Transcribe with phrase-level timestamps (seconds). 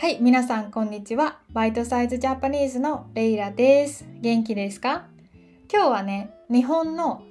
[0.00, 1.40] はい、皆さんこんにちは。
[1.52, 4.06] バイトサイズジャパニーズのレイラです。
[4.22, 5.04] 元気ですか？
[5.70, 7.22] 今日はね、日本の、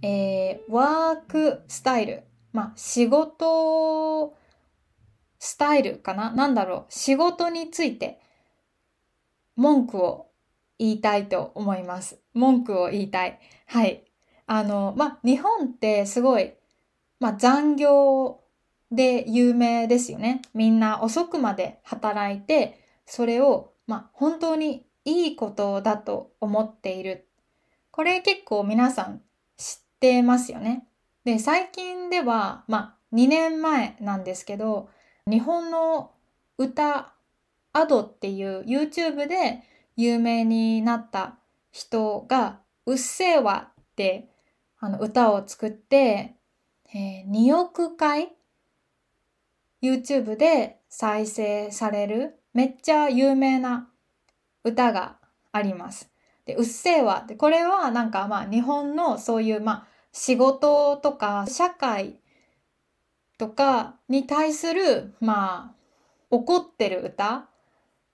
[0.00, 2.22] えーワークスタイル、
[2.52, 4.32] まあ仕事
[5.40, 6.30] スタイルかな？
[6.30, 6.92] なんだろう？
[6.92, 8.20] 仕事について
[9.56, 10.28] 文句を
[10.78, 12.20] 言いたいと思います。
[12.32, 13.40] 文句を言いたい。
[13.66, 14.04] はい。
[14.46, 16.54] あの、まあ日本ってすごい、
[17.18, 18.38] まあ残業
[18.94, 20.42] で有名ですよね。
[20.54, 27.26] みんな遅くまで働いて、それを、ま、本当にいいことだと思っている。
[27.90, 29.22] これ結構皆さん
[29.56, 30.86] 知ってますよね。
[31.24, 34.88] で、最近では、まあ、2年前なんですけど、
[35.26, 36.12] 日本の
[36.58, 37.14] 歌、
[37.72, 39.62] アドっていう YouTube で
[39.96, 41.36] 有名になった
[41.72, 44.28] 人が、うっせぇわって
[44.78, 46.36] あの歌を作って、
[46.94, 48.32] えー2億回
[49.84, 53.90] YouTube で再生されるめっちゃ有名な
[54.64, 55.18] 歌が
[55.52, 56.10] あります。
[56.46, 62.20] で、うっせぇわって、これはなんかまあ日本のそういうまあ仕事とか社会
[63.38, 65.74] とかに対するまあ
[66.30, 67.48] 怒ってる歌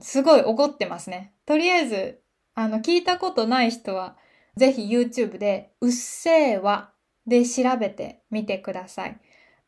[0.01, 1.34] すごい怒ってますね。
[1.47, 2.21] とりあえず、
[2.55, 4.17] あの聞いたことない人は
[4.57, 6.91] ぜひ YouTube でうっせぇわ
[7.27, 9.21] で調べてみてください。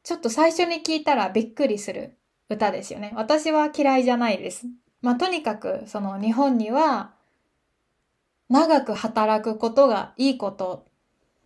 [0.03, 2.17] ちょっと最初に聞いたらびっくりする
[2.49, 3.13] 歌ですよね。
[3.15, 4.67] 私は嫌いじゃないです。
[5.01, 7.13] まあとにかくその日本には
[8.49, 10.87] 長く働くことがいいこと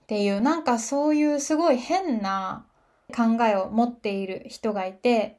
[0.04, 2.66] っていうなんかそういうすごい変な
[3.14, 5.38] 考えを持っている人がいて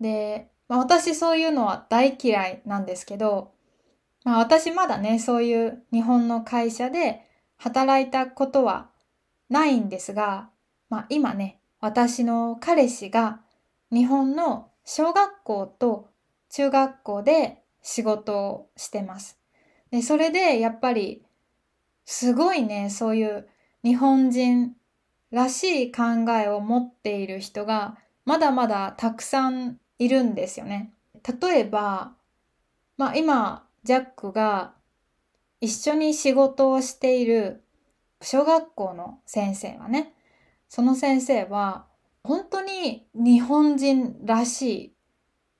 [0.00, 3.52] で、まあ、私そういうのは大嫌いなんですけど、
[4.24, 8.88] まあ、私まだねそういう日本の会社で働いたことは
[9.48, 10.50] ないんですが、
[10.90, 13.42] まあ、今ね私の彼氏が
[13.92, 16.08] 日本の小学校と
[16.48, 19.38] 中学校で仕事をしてます。
[19.90, 21.26] で、それでやっぱり
[22.06, 23.46] すごいね、そういう
[23.82, 24.72] 日本人
[25.30, 26.02] らしい考
[26.42, 30.94] えを持っている人がまだまだたくさんいるんですよね。
[31.42, 32.14] 例えば、
[32.96, 34.72] まあ今、ジャックが
[35.60, 37.62] 一緒に仕事をしている
[38.22, 40.13] 小学校の先生はね、
[40.68, 41.86] その先生は
[42.22, 44.96] 本当に日本人らしい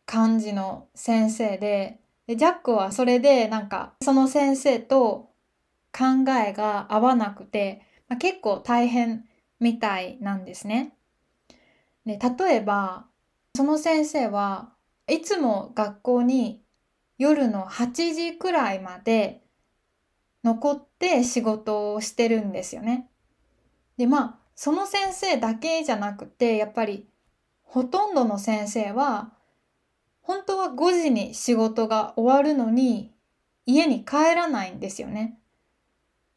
[0.06, 5.31] 感じの先生で、でジャックはそれでなんかその先生と
[5.93, 9.25] 考えが合わなくて、まあ、結構大変
[9.60, 10.94] みたいなんですね。
[12.06, 13.06] で、例えば
[13.54, 14.72] その先生は
[15.06, 16.62] いつも学校に
[17.19, 19.43] 夜の8時くらいまで
[20.43, 23.09] 残って仕事をしてるんですよね。
[23.97, 27.06] で、まあその先生だけじゃなくて、やっぱり
[27.62, 29.32] ほとんどの先生は、
[30.22, 33.12] 本当は5時に仕事が終わるのに、
[33.66, 35.38] 家に帰らないんですよね。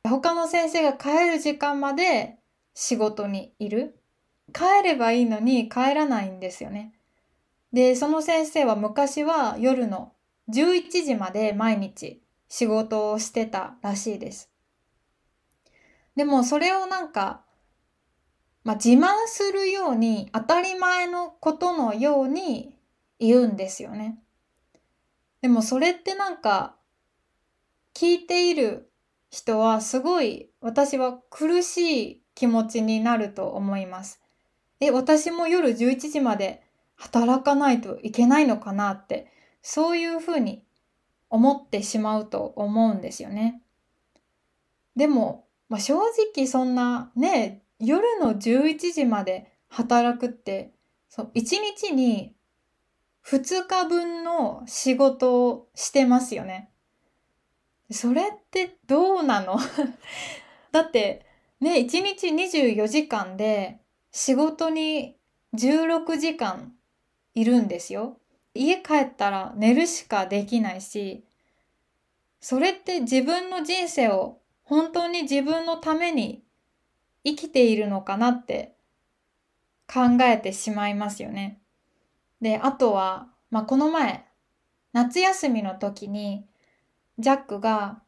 [0.04, 2.38] 他の先生が帰る時間まで
[2.74, 4.00] 仕事にいる。
[4.54, 6.94] 帰ればいいのに帰らないんですよね。
[7.74, 10.14] で、その先生は昔は夜の
[10.50, 14.50] 11時まで毎日仕事をしてたらしいです。
[16.16, 17.44] でもそれをなんか
[18.68, 22.76] まあ、自慢するように当たり前のことのように
[23.18, 24.20] 言うんですよね。
[25.42, 26.76] でもそれってなんか
[27.94, 28.92] 聞いている
[29.30, 34.22] 人はすごい私は苦しい気持ちになると思います。
[34.82, 36.62] え、私も夜11時まで
[36.98, 40.62] 働かないといけないのかなってそういうふうに
[41.30, 43.62] 思ってしまうと思うんですよね。
[44.98, 45.98] でも、まあ、正
[46.36, 50.72] 直そんなね夜の11時まで働くって、
[51.10, 52.36] そう、1日に
[53.26, 56.72] 2日分の仕事をしてますよね。
[57.92, 59.58] それってどうなの？
[60.72, 61.26] だって、
[61.60, 63.80] ね、1日24時間で
[64.12, 65.18] 仕事に
[65.54, 66.74] 16時間
[67.34, 68.20] いるんですよ。
[68.54, 71.24] 家帰ったら寝るしかできないし、
[72.40, 76.44] それって自分の人生を本当に自分のために
[77.24, 78.76] 生きているのかなって
[79.92, 81.60] 考えてしまいますよね。
[82.42, 84.26] で、あとは、まあ、この前、
[84.94, 86.46] 夏休みの時に、
[87.18, 88.02] ジャックが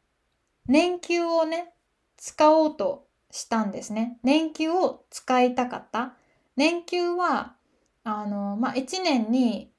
[0.67, 1.73] 年休をね、
[2.17, 4.19] 使おうとしたんですね。
[4.23, 6.13] 年休を使いたかった。
[6.55, 7.55] 年休は、
[8.03, 9.71] あの、まあ、1年に、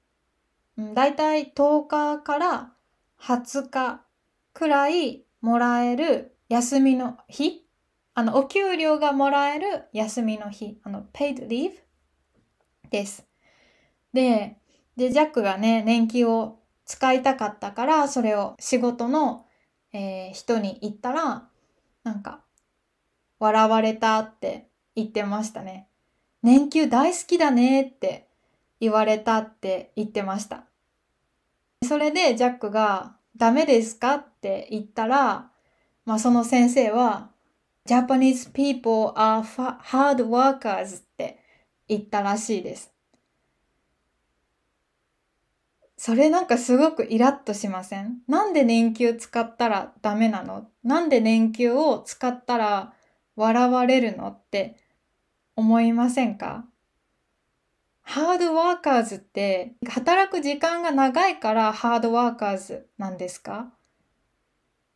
[0.76, 2.72] うんだいたい10日から
[3.20, 4.02] 20日
[4.54, 7.66] くらいもらえる休みの日
[8.14, 11.72] あの、お給料がもらえる休みの日、あの、paid leave
[12.90, 13.26] です。
[14.12, 14.58] で、
[14.96, 16.60] で、ジャックがね、年金を
[16.90, 19.46] 使いたかったからそれを仕事の、
[19.92, 21.48] えー、人に言ったら
[22.02, 22.40] なんか
[23.38, 24.66] 笑われたって
[24.96, 25.86] 言ってましたね。
[26.42, 28.26] 年休大好きだねって
[28.80, 30.64] 言われたって言ってました。
[31.86, 35.48] それでジャックがダメですかって言ったら、
[36.04, 37.30] まあその先生は
[37.88, 41.38] Japanese people are hard workers って
[41.88, 42.92] 言ったらしいです。
[45.96, 48.20] それなんかすごくイラッとしません？
[48.26, 50.66] なんで年休使ったらダメなの？
[50.82, 52.94] なんで年休を使ったら
[53.36, 54.28] 笑われるの？
[54.28, 54.76] って
[55.56, 56.64] 思いませんか？
[58.02, 63.70] ハードワーカーズって働く時間が長いからハードワーカーズなんですか？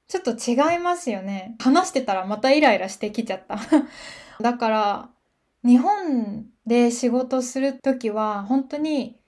[0.08, 1.56] ちょっと違いますよね。
[1.58, 3.58] 話してたらまたイライラしてきちゃった。
[4.40, 5.10] だから
[5.64, 9.18] 日本で仕事するときは本当に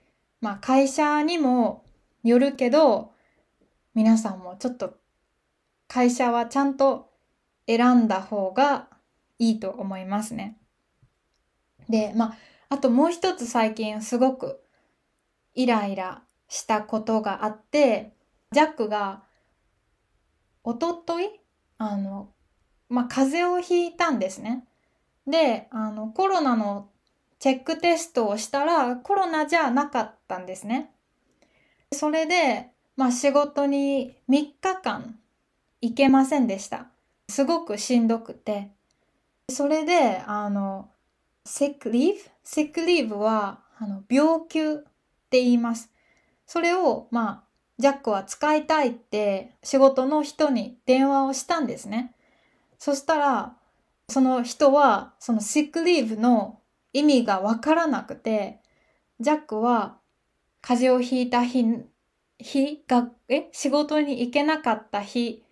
[0.40, 1.84] まあ会社にも
[2.23, 3.12] よるけど、
[3.94, 4.99] 皆さんもちょっと
[5.88, 7.11] 会社はちゃんと
[7.67, 8.88] 選んだ方が
[9.38, 10.58] いいと思いますね。
[11.88, 12.37] で、まあ、
[12.69, 14.61] あともう一つ最近すごく
[15.55, 18.12] イライラしたことがあって、
[18.52, 19.23] ジャックが
[20.66, 21.30] おととい
[21.78, 22.32] あの、
[22.88, 24.64] まあ、風邪をひいたんですね。
[25.24, 26.88] で、あの、コロナの
[27.38, 30.90] チェックテストをしたらコロナじゃなかったんですね。
[31.92, 35.16] それで、まあ仕事に3日間
[35.80, 36.88] 行けませんでした。
[37.28, 38.72] すごくしんどくて。
[39.48, 40.90] それで、あの、
[41.46, 42.16] sick leave?
[42.44, 44.78] sick leave はあの病休っ
[45.30, 45.92] て言います。
[46.44, 47.45] それを、まあ、
[47.78, 52.14] ジャックは使いたいって仕事の人に電話をしたんですね。
[52.78, 53.56] そしたら、
[54.08, 56.61] その人は、その sick leave の
[56.93, 58.61] 意味がわからなくて、
[59.20, 59.99] ジャックは
[60.61, 61.64] 風邪をひいた日、
[62.38, 65.43] 日が、え、仕事に行けなかった日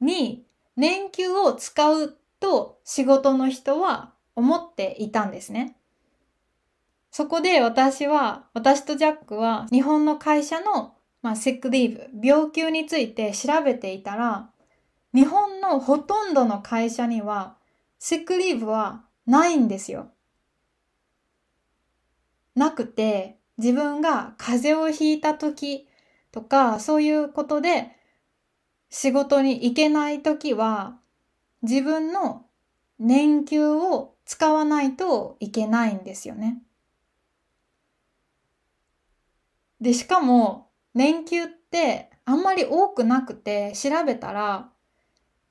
[0.00, 0.44] に
[0.76, 5.76] 年休を使うと仕事の人は思っていたんですね。
[7.10, 10.95] そこで私は、私とジャックは日本の会社の、
[11.26, 14.48] まあ、セックリーブ、病休について調べていたら、
[15.12, 17.56] 日本のほとんどの会社には、
[17.98, 20.12] セックリーブはないんですよ。
[22.54, 25.88] なくて、自分が風邪をひいた時
[26.30, 27.96] とか、そういうことで
[28.88, 31.00] 仕事に行けない時は、
[31.62, 32.46] 自分の
[33.00, 36.62] 年休を使わないといけないんですよね。
[39.80, 40.65] で、しかも、
[40.96, 44.70] 年休ってあんまり多くなくて調べたら、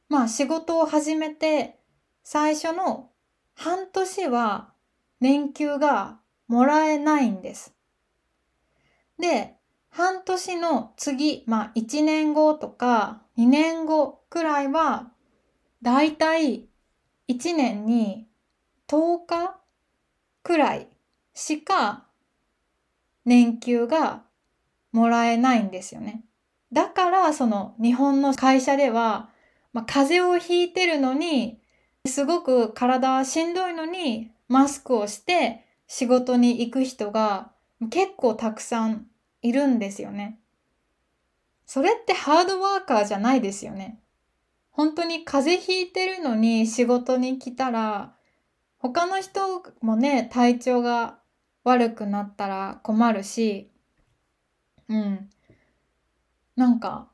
[0.09, 1.77] まあ仕事を始めて
[2.24, 3.12] 最初の
[3.53, 4.74] 半年は
[5.21, 7.75] 年休がもらえないんです。
[9.19, 9.53] で、
[9.92, 15.12] 半年の次、まあ1年後とか2年後くらいは、
[15.83, 16.65] だいたい
[17.30, 18.27] 1年に
[18.88, 19.59] 10日
[20.42, 20.88] くらい
[21.36, 22.07] しか
[23.25, 24.24] 年給が
[24.95, 26.24] もらえないんですよね。
[26.71, 29.30] だからその日本の会社では、
[29.74, 31.59] まあ、風邪をひいてるのに
[32.06, 37.51] すごく体はしんどいのにマスクをして仕事に行く人が
[37.92, 39.07] 結構たくさん
[39.42, 40.39] いるんですよね。
[41.65, 43.99] それってハードワーカーじゃないですよね。
[44.71, 48.14] 本当に風邪ひいてるのに仕事に来たら、
[48.78, 51.18] 他の人もね、体調が
[51.64, 53.71] 悪くなったら困るし、
[54.89, 55.30] うん。
[56.56, 57.11] なんか、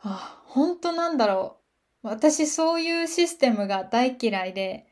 [0.00, 1.58] あ、本当なんだろ
[2.02, 2.08] う。
[2.08, 4.86] 私そういうシステムが大嫌いで、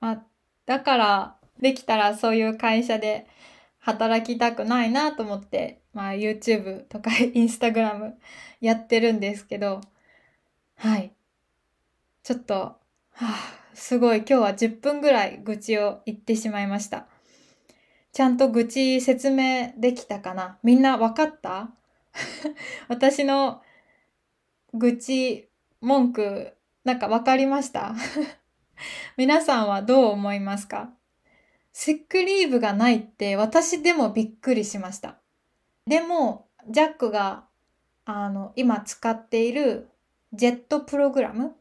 [0.00, 0.26] まあ、
[0.66, 3.26] だからできたらそういう会社で
[3.78, 8.14] 働きたくないなと思って、まあ YouTube とか Instagram
[8.60, 9.80] やってるんですけど、
[10.76, 11.12] はい。
[12.24, 12.78] ちょっと、は
[13.20, 13.34] あ、
[13.74, 17.06] すごい今日は10分ぐらい愚痴を言ってしまいました。
[18.16, 20.56] ちゃんと愚痴説明できたかな？
[20.62, 21.68] みんなわかった？
[22.88, 23.60] 私の
[24.72, 25.50] 愚痴
[25.82, 27.94] 文句なんかわかりました？
[29.18, 30.94] 皆さんはどう思いますか？
[31.74, 35.16] シックリーブがないって私でもびっくりしました。
[35.86, 37.44] でも、ジャックが、
[38.06, 39.90] あの、今使っている
[40.32, 41.54] ジェットプログラム？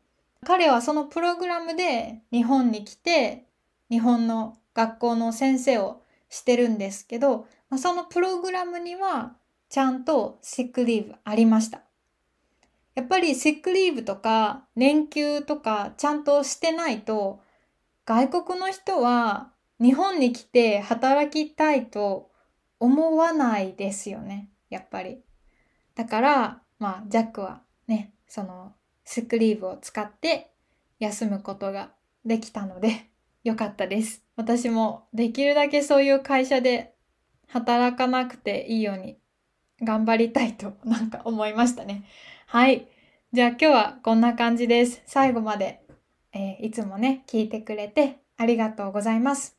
[0.45, 3.43] 彼はそのプログラムで日本に来て、
[3.91, 6.04] 日本の学校の先生を
[6.35, 9.35] してるんですけど、まあそのプログラムには
[9.69, 11.81] ちゃんとシックリーブありました。
[12.93, 17.41] やっぱりシックリーブとか年休とかちゃんとしてないと
[18.05, 19.51] 外国の人は
[19.81, 22.31] 日本に来て働きたいと
[22.79, 25.19] 思わないですよね、やっぱり。
[25.95, 28.73] だからまあジャックはねその
[29.03, 30.51] スクリーブを使って
[30.99, 31.91] 休むことが
[32.25, 33.09] できたので
[33.45, 34.23] よかったです。
[34.35, 36.95] 私もできるだけそういう会社で
[37.47, 39.19] 働かなくていいように
[39.83, 42.05] 頑張りたいとなんか思いましたね。
[42.47, 42.87] はい。
[43.31, 45.03] じゃあ今日はこんな感じです。
[45.05, 45.83] 最後まで、
[46.33, 49.55] えー、いつもね、聞いてくれてありがとうございます。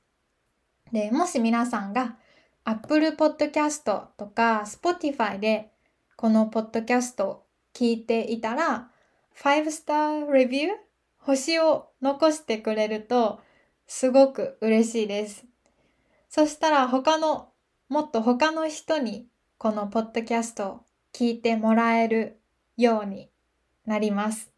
[0.92, 2.16] で、もし皆さんが
[2.64, 3.84] Apple Podcast
[4.16, 5.70] とか Spotify で
[6.16, 8.90] このポッドキャストを聞いていたら、
[9.36, 10.70] 5 star review
[11.18, 13.40] 星を残してくれると
[13.86, 15.44] すごく嬉しいです。
[16.28, 17.50] そしたら他の、
[17.88, 19.26] もっと他の人に
[19.58, 20.80] このポッドキャストを
[21.14, 22.40] 聞いてもらえる
[22.76, 23.30] ように
[23.86, 24.52] なります。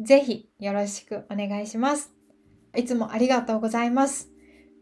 [0.00, 2.12] ぜひよろしくお願いします。
[2.76, 4.30] いつもありがとうございます。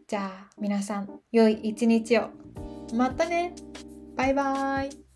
[0.07, 2.29] じゃあ皆さん、良い一日を。
[2.93, 3.53] またね
[4.15, 5.10] バイバーイ